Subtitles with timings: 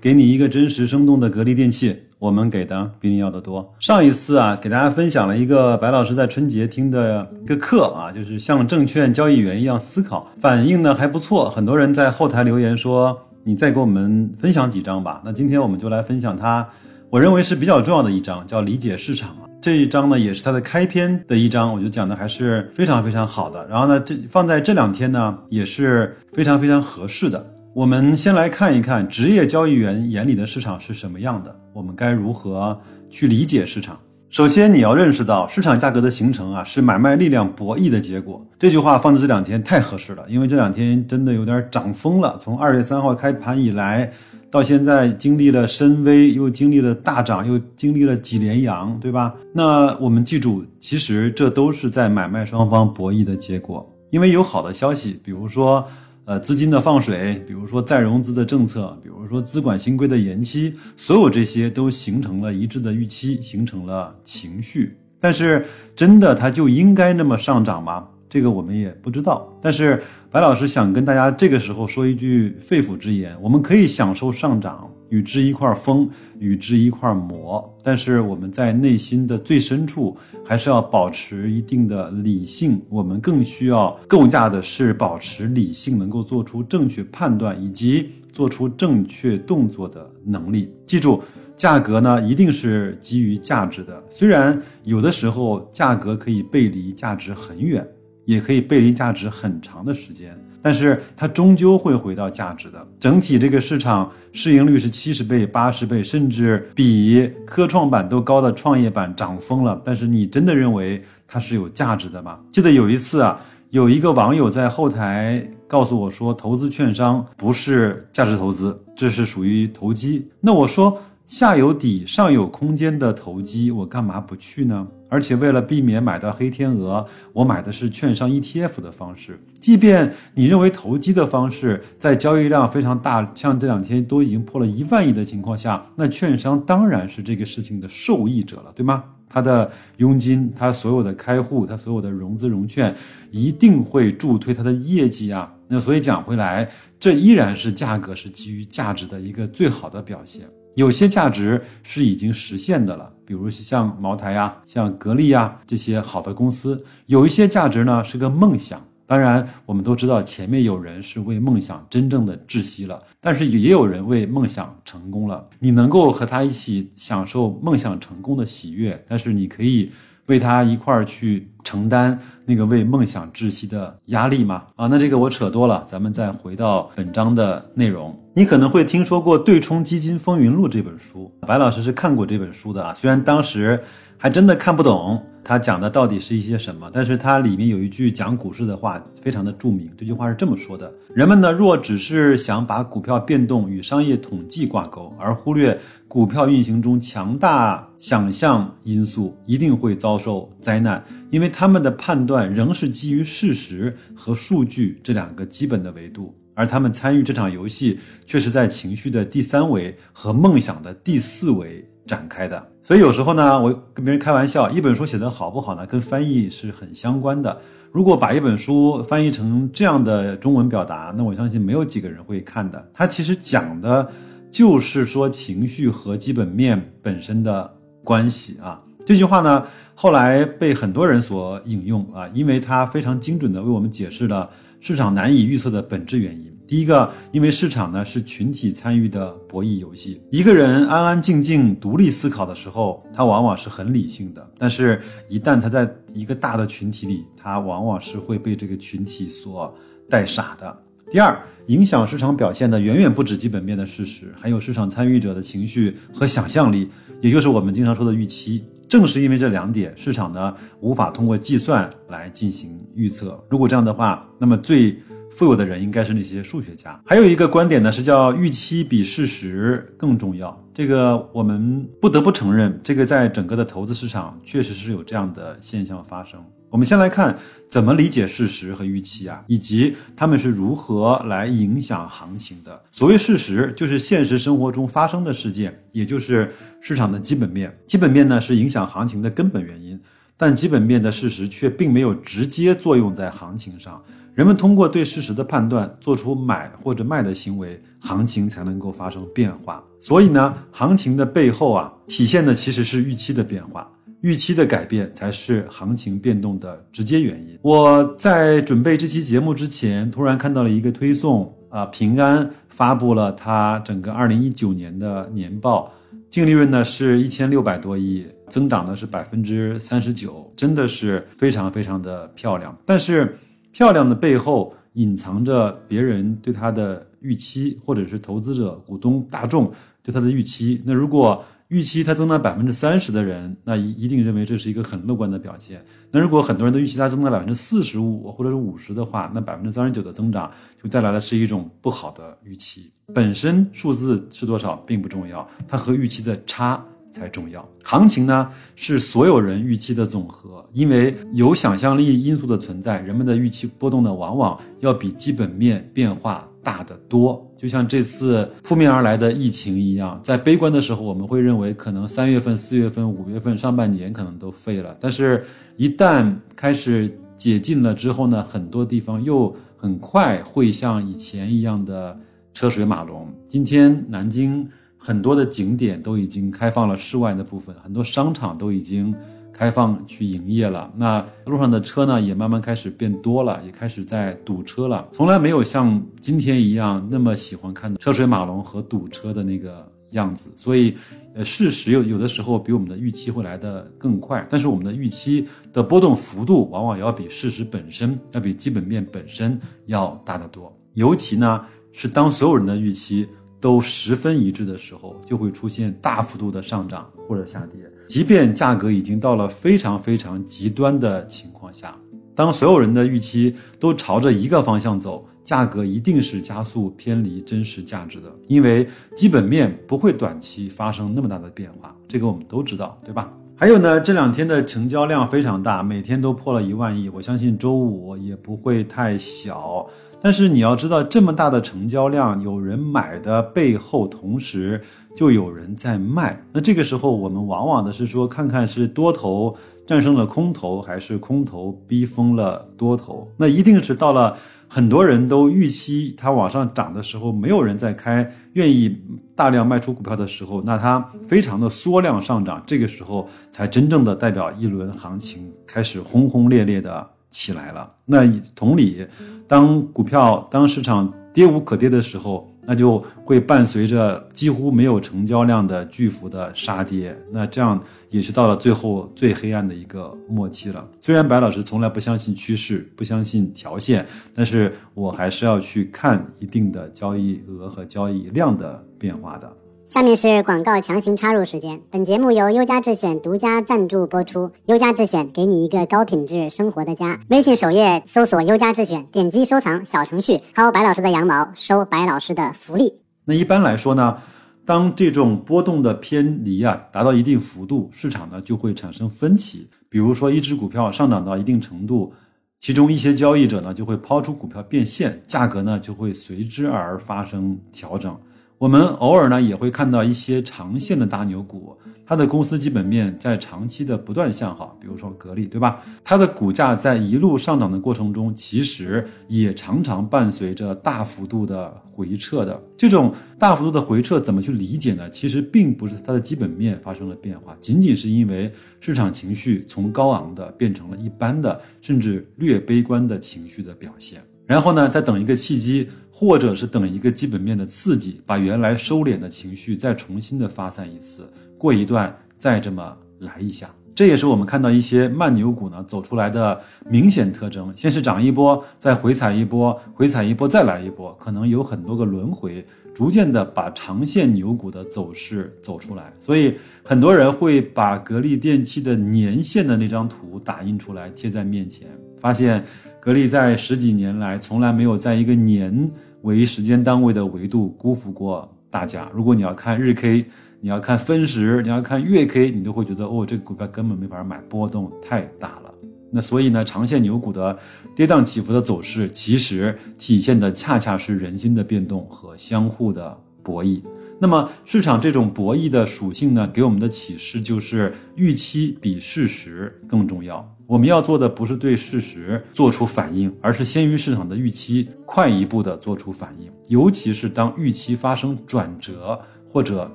[0.00, 3.74] 给你一个真实生动的格力电器，我们给的比你要的多。
[3.80, 13.20] 上一次啊，给大家分享了一个白老师在春节听的一个课啊，就是像证券交易员一样思考，反应呢还不错，很多人在后台留言说。
[13.44, 15.22] 你再给我们分享几张吧。
[15.24, 16.68] 那今天我们就来分享它，
[17.08, 19.34] 我认为是比较重要的一张，叫理解市场。
[19.62, 23.66] 这一章呢，也是它的开篇的一章，我就讲的还是非常非常好的。
[23.66, 27.46] 然后呢，这放在这两天呢，也是非常非常合适的。
[27.78, 34.00] 我们先来看一看职业交易员眼里的市场是什么样的，我们该如何去理解市场。
[34.30, 38.44] 首先，你要认识到市场价格的形成啊，是买卖力量博弈的结果。
[38.58, 42.36] 这句话放在这两天太合适了，因为这两天真的有点涨疯了。
[42.40, 44.12] 从二月三号开盘以来，
[44.50, 49.36] 到现在经历了深 V，又经历了大涨，又经历了几连阳，对吧？
[49.54, 53.88] 那我们记住，其实这都是在买卖双方博弈的结果。
[54.10, 55.86] 因为有好的消息，比如说。
[56.28, 64.94] 呃，资金的放水，比如说再融资的政策，比如说资管新规的延期，所有这些都形成了一致的预期，形成了情绪。
[65.20, 65.64] 但是，
[65.96, 68.08] 真的它就应该那么上涨吗？
[68.28, 69.52] 这个我们也不知道。
[69.62, 74.90] 但是，白老师想跟大家这个时候说一句肺腑之言：我们可以享受上涨。
[75.10, 76.06] 与之一块疯，
[76.38, 82.78] 与之一块磨，但是我们在内心的最深处，还是要保持一定的理性。
[82.90, 90.70] 我们更需要构架的是保持理性，能够做出正确判断以及做出正确动作的能力。
[90.86, 91.22] 记住，
[91.56, 97.82] 价格呢一定是基于价值的，虽然有的时候价格可以背离价值很远，
[98.28, 100.38] 也可以背离价值很长的时间。
[100.60, 102.86] 但是它终究会回到价值的。
[103.00, 109.80] 整体这个市场市盈率是七十倍、八十倍，甚至比科创板都高的创业板涨疯了。
[109.82, 112.38] 但是你真的认为它是有价值的吗？
[112.52, 113.40] 记得有一次啊，
[113.70, 120.28] 有一个网友在后台告诉我说，投资券商不是价值投资，这是属于投机。
[120.38, 121.00] 那我说。
[121.28, 124.88] 下有底，上有空间的投机，我干嘛不去呢？
[125.10, 129.38] 而且为了避免买到黑天鹅，我买的是券商 ETF 的方式。
[129.60, 139.04] 即便你认为投机的方式在交易量非常大，像这两天都已经破了一万亿的情况下，那券商当然是这个事情的受益者了，对吗？
[139.28, 142.96] 他的佣金，他所有的开户，他所有的融资融券，
[143.30, 145.52] 一定会助推他的业绩啊。
[145.68, 150.46] 那所以讲回来，这依然是价格是基于价值的一个最好的表现。
[150.74, 156.84] 有些价值是已经实现的了，比如像茅台呀、像格力呀这些好的公司。
[157.06, 165.48] 有一些价值呢是个梦想，当然我们都知道前面有人是为梦想真正的窒息了，但是也有人为梦想成功了。
[165.58, 169.90] 你能够和他一起享受梦想成功的喜悦，但是你可以。
[170.28, 174.64] 为他一块儿去承担那个为梦想窒息的压力吗？
[174.76, 178.16] 啊，那这个我扯多了，咱们再回到本章的内容。
[178.34, 183.82] 你可能会听说过《对冲基金风云录》这本书，白老师是看过这本书的啊，虽然当时
[184.16, 185.24] 还真的看不懂。
[185.48, 186.90] 他讲的到底是一些什么？
[186.92, 189.90] 但是它里面有一句讲股市的话，非常的著名。
[189.96, 201.02] 这句话是这么说的：人们呢，若只是想把股票变动与商业统计挂钩，而忽略股票运行中强大想象因素，一定会遭受灾难。
[201.30, 211.88] 因为他们的判断仍是基于事实和数据这两个基本的维度，而他们参与这场游戏，却是在情绪的第三维和梦想的第四维。
[212.08, 217.60] 展开的，所以有时候呢，我跟别人开玩笑，一本书写得好不好呢，跟翻译是很相关的。
[217.92, 222.88] 如果把一本书翻译成这样的中文表达，那我相信没有几个人会看的。
[222.94, 224.10] 它其实讲的
[224.50, 227.70] 就是说情绪和基本面本身的
[228.02, 228.82] 关系啊。
[229.04, 234.48] 这句话呢，后来被很多人所引用啊，因为它非常精准的为我们解释了
[234.80, 236.57] 市场难以预测的本质原因。
[236.68, 245.00] 第一个，因为市场呢是群体参与的博弈游戏，一个人安安静静独立思考的时候，他往往是很理性的；但是，
[245.30, 249.74] 一旦他在一个大的群体里，他往往是会被这个群体所
[250.10, 250.76] 带傻的。
[251.10, 256.86] 第二，影响市场表现的远远不止基本面的事实，还有市场参与者的情绪和想象力，
[257.22, 258.62] 也就是我们经常说的预期。
[258.90, 263.42] 正是因为这两点，市场呢无法通过计算来进行预测。
[263.50, 264.94] 如果这样的话，那么最。
[265.38, 267.00] 富有的人应该是那些数学家。
[267.06, 270.60] 还有一个观点呢，是叫预期比事实更重要。
[270.74, 276.44] 这个我们不得不承认，这个在整个的投资市场确实是有这样的现象发生。
[276.70, 277.38] 我们先来看
[277.70, 282.82] 怎么理解事实和预期啊，以及他们是如何来影响行情的。
[282.90, 286.50] 所谓事实，就是现实生活中发生的事件，也就是
[286.80, 287.78] 市场的基本面。
[287.86, 289.98] 基本面呢是影响行情的根本原因，
[290.38, 294.02] 但基本面的事实却并没有直接作用在行情上。
[294.34, 299.82] 人们通过对事实的判断，做出买或者卖的行为，行情才能够发生变化。
[299.98, 303.90] 所以呢，行情的背后啊，体现的其实是预期的变化，
[304.20, 307.58] 预期的改变才是行情变动的直接原因。
[307.62, 315.92] 我在准备这期节目之前，突然看到了一个推送啊，平安发布了它整个二零一九年的年报，
[316.30, 322.76] 净利润呢是一千六百多亿，增长的是百分之三十九，真的是非常非常的漂亮。
[322.84, 323.38] 但是。
[323.70, 329.70] 漂亮的背后隐藏着别人对它的预期，或者是投资者、股东大众
[330.02, 330.82] 对它的预期。
[330.84, 335.84] 那如果预期它增长百分之三十的人，那一一定认为这是一个很乐观的表现。
[336.10, 340.50] 那如果很多人都预期它增长百分之四十五或者是五十的话，那百分之三十九的增长
[340.82, 342.90] 就带来的是一种不好的预期。
[343.14, 346.82] 本身数字是多少并不重要，它和预期的差。
[347.18, 347.68] 才重要。
[347.82, 357.44] 行情呢是所有人预期的总和，因为有想象力因素的存在，人们的预期波动呢往往要比基本面变化大得多。
[357.56, 365.44] 就像这次扑面而来的疫情一样，在悲观的时候，我们会认为可能三月份、四月份、五月份上半年可能都废了，但是，
[365.76, 372.16] 一旦开始解禁了之后呢，很多地方又很快会像以前一样的
[372.54, 373.28] 车水马龙。
[373.48, 374.68] 今天南京。
[374.98, 379.14] 很多的景点都已经开放了室外的部分，很多商场都已经
[379.52, 380.92] 开放去营业了。
[380.96, 385.08] 那路上的车呢，也慢慢开始变多了，也开始在堵车了。
[385.12, 390.50] 从来没有像今天一样那么喜欢看到车水马龙和堵车的那个样子。
[390.56, 390.94] 所以，
[391.34, 400.76] 呃，事实有有的时候比我们的预期会来的更快，但是我们的预期的波动幅度往往要比事实本身，要比基本面本身要大得多。
[400.94, 403.28] 尤其呢，是当所有人的预期。
[403.60, 407.80] 都十分一致的时候，就会出现大幅度的上涨或者下跌。
[408.06, 411.96] 即便价格已经到了非常非常极端的情况下，
[412.34, 421.94] 当所有人的预期都朝着一个方向走，价格一定是加速偏离真实价值的，因为基本面不会短期发生那么大的变化。
[422.06, 423.32] 这个我们都知道，对吧？
[423.56, 429.84] 还有呢，这两天的成交量非常大，每天都破了一万亿，我相信周五也不会太小。
[430.20, 434.82] 但是你要知道，这么大的成交量，有人买的背后，同时
[435.16, 436.40] 就有人在卖。
[436.52, 439.56] 那这个时候，我们往往的是说，看看是多头
[439.86, 443.30] 战胜了空头，还是空头逼疯了多头。
[443.36, 444.36] 那一定是到了
[444.66, 448.94] 很多人都预期它往上涨的时候，没有人在开，愿意
[449.36, 450.98] 大量卖出股票的时候，那它
[451.28, 457.08] 非常的缩量上涨，这个时候才真正的代表一轮行情开始轰轰烈烈的。
[457.30, 457.92] 起来了。
[458.04, 459.06] 那同理，
[459.46, 467.16] 当股票当市场跌无可跌的时候，那就会伴随着几乎没有成交量的巨幅的杀跌。
[467.30, 470.86] 那这样也是到了最后最黑暗的一个末期了。
[471.00, 479.50] 虽然白老师从来不相信趋势，不相信条线，但是我还是要去看一定的交易额和交易量的变化的。
[479.88, 481.80] 下面是广告强行插入时间。
[481.90, 484.50] 本节目由优家智选独家赞助播出。
[484.66, 487.18] 优家智选给你一个高品质生活的家。
[487.30, 492.92] 微信首页搜索“优家智选”，点击收藏小程序，薅白老师的羊毛，收白老师的福利。
[493.24, 494.18] 那一般来说呢，
[494.66, 499.70] 当这种波动的偏离啊达到一定幅度，市场呢就会产生分歧。
[499.88, 502.12] 比如说，一只股票上涨到一定程度，
[502.60, 508.14] 其中一些交易者呢就会抛出股票变现，价格呢就会随之而发生调整。
[508.58, 515.80] 我们偶尔呢也会看到一些长线的大牛股，它的公司基本面在长期的不断向好，比如说格力，对吧？
[516.02, 522.60] 它的股价在一路上涨的过程中，其实也常常伴随着大幅度的回撤的。
[522.76, 525.08] 这种大幅度的回撤怎么去理解呢？
[525.10, 534.20] 其实并不是它的基本面发生了变化，仅仅是因为市场情绪从高昂的变成了一般的，甚至略悲观的情绪的表现。
[534.48, 543.68] 然后呢，再等一个契机，或者是等一个基本面的刺激，把原来收敛的情绪再重新的发散一次，过一段再这么来一下。
[543.94, 552.64] 这也是我们看到一些慢牛股呢走出来的明显特征：先是涨一波，再回踩一波，回踩一波再来一波，可能有很多个轮回，
[552.94, 556.10] 逐渐的把长线牛股的走势走出来。
[556.20, 561.86] 所以很多人会把格力电器的年线的那张图打印出来贴在面前，
[562.20, 562.64] 发现。
[563.00, 565.90] 格力在十几年来从来没有在一个年
[566.22, 569.08] 为时间单位的维度辜负过大家。
[569.14, 570.26] 如果你要看日 K，
[570.60, 575.72] 你要看分时，你要看月 K，你都会觉得哦，这个股票根本没法买，波动太大了。
[576.10, 577.56] 那所以呢，长线牛股的
[577.96, 583.80] 跌宕起伏的走势，其实体现的恰恰是人心的变动和相互的博弈。
[584.20, 590.56] 那么市场这种博弈的属性呢，给我们的启示就是预期比事实更重要。
[590.66, 596.50] 我们要做的不是对事实做出反应，而是先于市场的预期，快一步的做出反应。
[596.66, 599.18] 尤其是当预期发生转折
[599.50, 599.90] 或者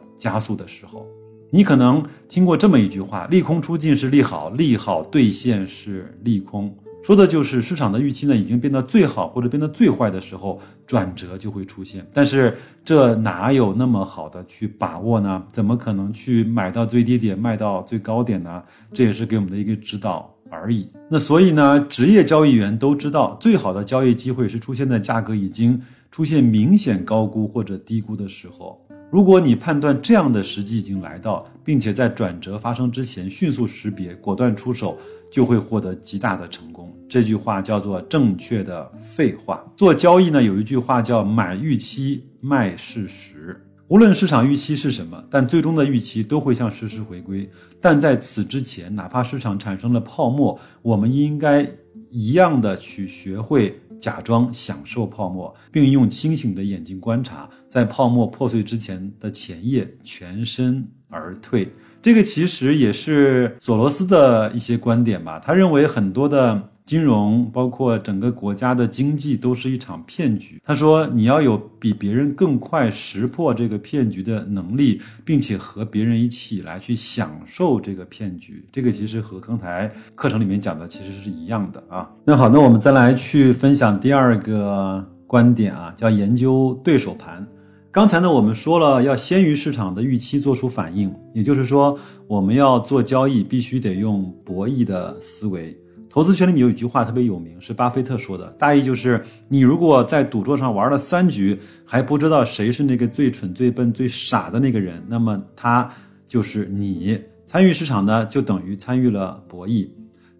[0.17, 1.05] 加速的时候，
[1.51, 6.75] 你可能听过这么一句话：利空出尽是利好，利好兑现是利空。
[7.03, 12.07] 说的就是市场的预期呢，已经变得最好或者变得最坏的时候，转折就会出现。
[12.13, 15.43] 但是这哪有那么好的去把握呢？
[15.51, 18.63] 怎么可能去买到最低点，卖到最高点呢？
[18.93, 20.87] 这也是给我们的一个指导而已。
[21.09, 28.79] 那所以呢，职业交易员都知道，最好的交易机会是出现在价格已经出现明显高估或者低估的时候。
[29.11, 34.97] 如果你判断这样的时机已经来到，并且在转折发生之前迅速识别，果断出手。
[35.33, 36.95] 就会获得极大的成功。
[37.09, 39.65] 这句话叫做正确的废话。
[39.75, 43.59] 做交易呢，有一句话叫买预期，卖事实。
[43.87, 47.49] 无论市场预期是什么，但最终的预期都会向事实回归。
[47.81, 51.67] 但在此之前，哪怕市场产生了泡沫，我们应该
[52.11, 61.71] 一样的去学会假装享受泡沫，并用清醒的眼睛观察，在泡沫破碎之前的前夜全身而退。
[62.01, 65.39] 这个其实也是索罗斯的一些观点吧。
[65.39, 70.61] 他认为很多的金融，包括整个国家的经济，都是一场骗局。
[70.65, 78.65] 他说，你要有比别人更快识破这个骗局的能力，并且和别人一起来去享受这个骗局。
[78.73, 82.09] 这个其实和刚才课程里面讲的其实是一样的啊。
[82.25, 87.47] 那好，那我们再来去分享第二个观点啊，叫研究对手盘。
[87.93, 91.95] 刚才呢，我们说了要先于市场的预期做出反应，也就是说，
[92.25, 95.77] 我们要做交易必须得用博弈的思维。
[96.09, 105.87] 投资圈里面有一句话特别有名，是巴菲特说的，大意就是：你如果在赌桌上玩了三局，还不知道谁是那个最蠢、最笨、最傻的那个人，那么他
[106.27, 107.21] 就是你。
[107.45, 109.87] 参与市场呢，就等于参与了博弈。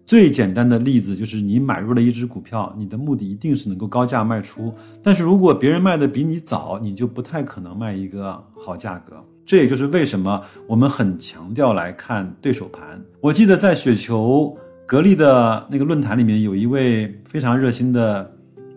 [0.06, 4.72] 最简单的例子就是，你买入了一只股票，你的目的一定是能够高价卖出。
[5.02, 9.16] 但是如果别人卖的比你早，你就不太可能卖一个好价格。
[9.46, 13.02] 这也就是为什么我们很强调来看对手盘。
[13.20, 14.54] 我记得在雪球
[14.86, 18.30] 格力的那个论坛里面，有一位非常热心的，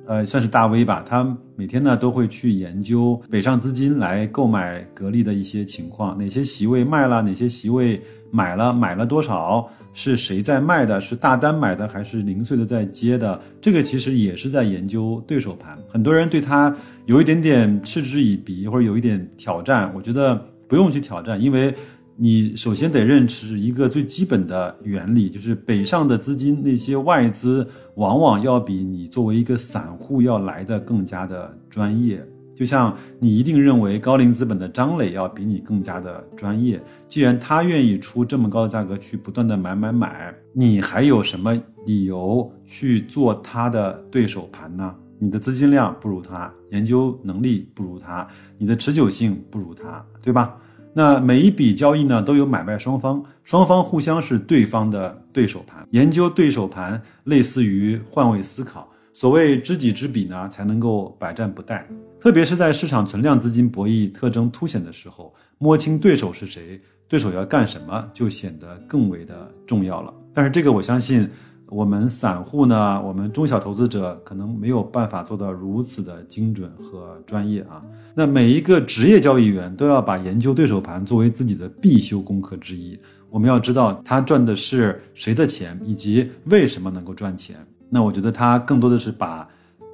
[0.05, 9.69] 呃，算是大 V 吧，他每天呢都会去研究北上资金来购买格力的一些情况，哪些席位卖了，哪些席位买了，买了多少。
[9.93, 11.01] 是谁在卖的？
[11.01, 13.41] 是大单买的还是零碎的在接的？
[13.59, 15.75] 这个其实也是在研究对手盘。
[15.89, 16.75] 很多人对他
[17.07, 19.91] 有一点点嗤之以鼻，或者有一点挑战。
[19.95, 20.35] 我觉得
[20.67, 21.73] 不用去挑战，因为
[22.15, 32.23] 你首先得认识一个最基本的原理，就是北上的资金那些外资往往要比你作为一个散户要来的更加的专业。
[32.57, 44.95] 就像你一定认为高瓴资本的张磊要比你更加的专业，既然他愿意出这么高的价格去不断的买买买，你还有什么理由去做他的对手盘呢？
[45.19, 50.57] 你的资金量不如他，研究能力不如他，你的持久性不如他，对吧？
[50.93, 58.89] 那每一笔交易呢都有买卖双方，双方互相是对方的对手盘，研究对手盘类似于换位思考。
[59.13, 61.81] 所谓知己知彼呢，才能够百战不殆。
[62.19, 70.13] 特别是在市场存量资金博弈特征凸显的时候，摸清对手是谁，对手要干什么，就显得更为的重要了。
[70.33, 71.29] 但是这个我相信，
[71.67, 77.83] 我们散户呢，我们中小投资者可能没有办法做到如此的精准和专业啊。
[78.15, 82.97] 那每一个职业交易员都要把研究对手盘作为自己的必修功课之一。
[83.29, 87.57] 我们要知道他赚的是谁的钱，以及为什么能够赚钱。
[87.89, 89.47] 那我觉得他更多的是把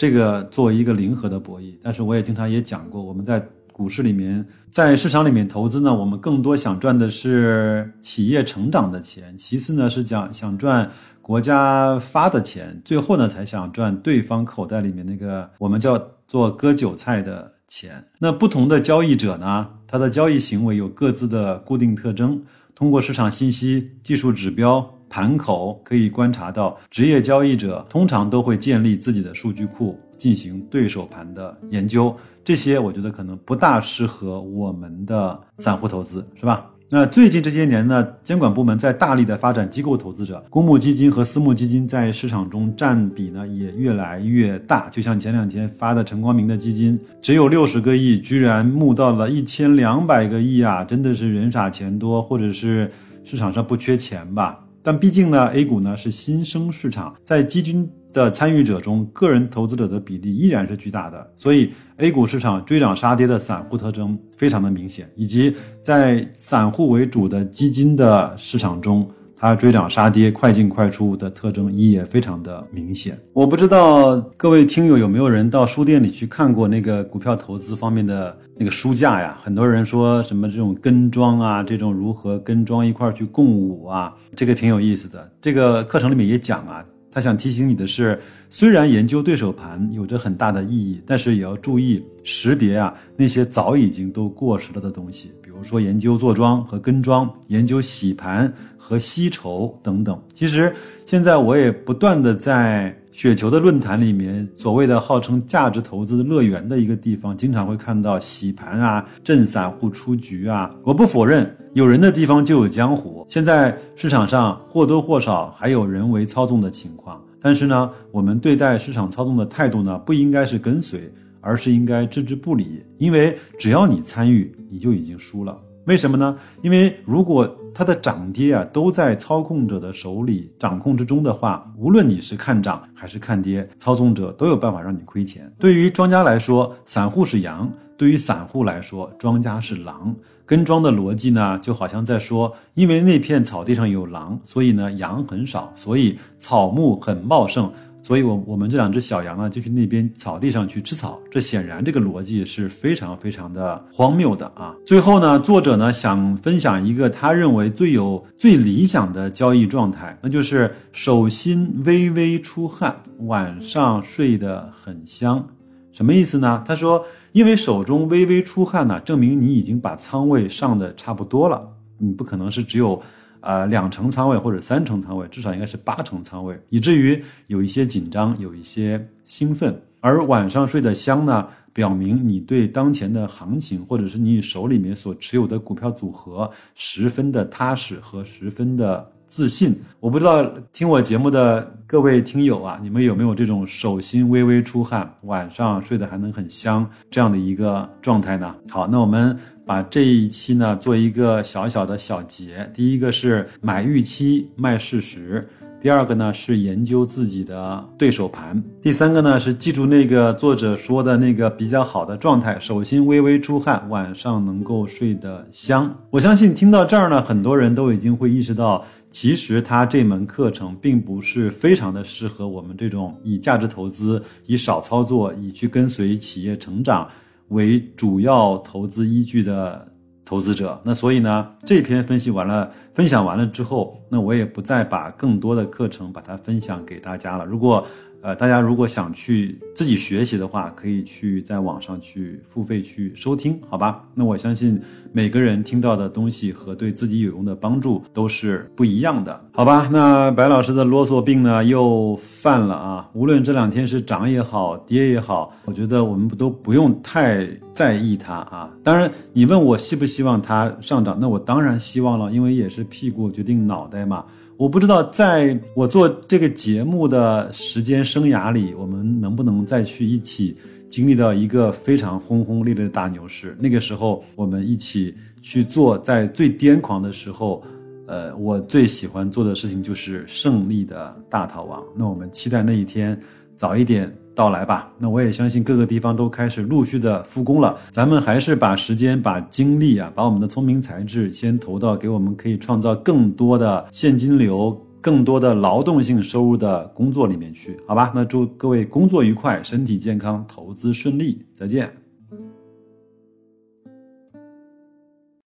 [0.04, 3.42] 这个作为一个零和的博弈，但是我也经常也讲过，我们在
[3.72, 10.92] 股市里面，在市场里面投资呢，我们更多想赚的是企业成长的钱，其次呢是讲想赚
[11.22, 18.06] 国家发的钱，最后呢才想赚对方口袋里面那个我们叫做割韭菜的钱。
[18.20, 22.44] 那不同的交易者呢，他的交易行为有各自的固定特征，
[22.76, 24.94] 通过市场信息、技术指标。
[25.14, 32.12] 盘口可以观察到，职业交易者通常都会建立自己的数据库，进行对手盘的研究。
[32.44, 36.66] 这些我觉得可能不大适合我们的散户投资，是吧？
[36.90, 44.90] 那最近这些年呢，监管部门在大力的发展机构投资者，公募基金和私募基金在市场中占比呢也越来越大。
[44.90, 50.84] 就像前两天发的陈光明的基金，只有六十个亿，居然募到了一千两百个亿啊！
[50.84, 52.92] 真的是人傻钱多，或者是
[53.24, 54.60] 市场上不缺钱吧？
[54.84, 69.10] 但毕竟呢，A 股呢是新生市场，在基金的参与者中，个人投资者的比例依然是巨大的，所以 A 股市场追涨杀跌的散户特征非常的明显，以及在散户为主的基金的市场中。
[69.44, 73.20] 它追涨杀跌、快进快出的特征也非常的明显。
[73.34, 79.38] 我不知道各位听友有没有人到书店里去看过那个股票投资方面的那个书架呀？
[79.44, 85.30] 很多人说什么这种跟庄啊，这种如何跟庄一块去共舞啊，这个挺有意思的。
[85.42, 86.82] 这个课程里面也讲啊。
[87.14, 100.20] 他想提醒你的是，虽然研究对手盘有着很大的意义，但是也要注意识别啊那些早已经都过时了的东西，比如说研究坐庄和跟庄，研究洗盘和吸筹等等。
[100.34, 100.74] 其实
[101.06, 110.74] 现在我也不断的在雪球的论坛里面，所谓的号称价值投资乐园的一个地方，经常会看到洗盘啊、震散户出局啊。
[110.84, 111.56] 我不否认。
[111.74, 113.26] 有人的地方就有江湖。
[113.30, 122.84] 现在市场上或多或少还有人为操纵的情况，但是呢，我们对待市场操纵的态度呢，不应该是跟随，而是应该置之不理。
[122.98, 125.58] 因为只要你参与，你就已经输了。
[125.86, 126.38] 为什么呢？
[126.62, 135.52] 因为如果它的涨跌啊都在操控者的手里掌控之中的话，无论你是看涨还是看跌，操纵者都有办法让你亏钱。
[135.60, 140.16] 对于庄家来说，散户是羊；对于散户来说，庄家是狼。
[140.46, 147.72] 跟庄的逻辑呢，就好像在说，因为那片草地上有狼，所以呢羊很少，所以草木很茂盛，
[148.02, 151.18] 所以我我们这两只小羊呢就去那边草地上去吃草。
[151.32, 154.76] 这显然这个逻辑是非常非常的荒谬的啊！
[154.86, 165.48] 最后呢，作者呢想分享一个他认为最有最理想的交易状态，那就是手心微微出汗，晚上睡得很香。
[165.94, 166.62] 什么意思呢？
[166.68, 167.06] 他说。
[167.34, 171.68] 因为手中微微出汗呢，证明你已经把仓位上的差不多了。
[171.98, 173.02] 你不可能是只有，
[173.40, 179.82] 呃两成仓位或者三成仓位，至少应该是八成仓位，以至于有一些紧张，有一些兴奋。
[180.00, 189.12] 而晚上睡得香呢，表明你对当前的行情或者是你手里面所持有的股票组合十分的踏实和十分的。
[189.34, 198.54] 自信，我不知道听我节目的各位听友啊，你们有没有这种手心微微出汗，晚上睡得还能很香这样的一个状态呢？
[198.70, 202.70] 好，那我们把这一期呢做一个小小的小结。
[202.76, 205.42] 第一个是买预期，卖事实；
[205.82, 215.96] 第二个呢是研究自己的对手盘；第三个呢是记住那个作者说的那个比较好的状态：手心微微出汗，晚上能够睡得香。
[216.12, 218.86] 我相信听到这儿呢，很多人都已经会意识到。
[219.14, 227.08] 其实它这门课程并不是非常的适合我们这种以价值投资、以少操作、以去跟随企业成长
[227.50, 229.88] 为主要投资依据的
[230.26, 230.82] 投资者。
[230.84, 237.46] 那所以呢，这篇分析完了、分享完了之后，那我也不再把更多的课程把它分享给大家了。
[237.46, 237.86] 如果
[238.22, 244.06] 呃，大家如果想去自己学习的话，可以去在网上去付费去收听，好吧？
[244.16, 249.90] 那我相信每个人听到的东西和对自己有用的帮助都是不一样的，好吧？
[249.92, 253.10] 那白老师的啰嗦病呢又犯了啊！
[253.14, 258.72] 无论这两天是涨也好，跌也好，我觉得我们都不用太在意它啊。
[258.86, 264.26] 当然，你问我希不希望它上涨，那我当然希望了，因为也是屁股决定脑袋嘛。
[264.56, 270.56] 我不知道，在我做这个节目的时间生涯里，我们能不能再去一起
[270.90, 273.58] 经历到一个非常轰轰烈烈的大牛市？
[273.60, 277.64] 那个时候，我们一起去做，在最癫狂的时候，
[278.06, 281.84] 呃，我最喜欢做的事情就是胜利的大逃亡。
[281.98, 283.20] 那我们期待那一天
[283.58, 284.14] 早一点。
[284.36, 287.78] 到来吧，那我也相信各个地方都开始陆续的复工了。
[287.92, 298.12] 咱们还是把时间、把精力啊，把我们的聪明才智先投到给我们可以创造更多的现金流、更多的劳动性收入的工作里面去，好吧？
[298.16, 302.03] 那祝各位工作愉快，身体健康，投资顺利，再见。